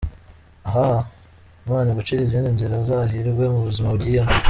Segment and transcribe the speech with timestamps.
[0.67, 1.09] ???ahaaaaa!!!!!!!
[1.65, 4.31] Imana Igucire izindi nzira uzahirwe mu buzima ugiyemo.